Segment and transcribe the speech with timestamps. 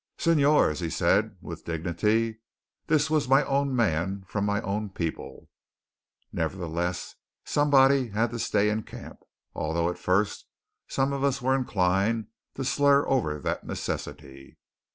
[0.17, 2.39] "Señores," he said with dignity,
[2.87, 5.47] "this was my own man from my own people."
[6.33, 7.13] Nevertheless
[7.45, 9.19] somebody had to stay in camp,
[9.53, 10.47] although at first
[10.87, 14.57] some of us were inclined to slur over that necessity.